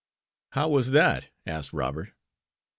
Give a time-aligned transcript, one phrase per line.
[0.53, 2.13] "How was that?" asked Robert.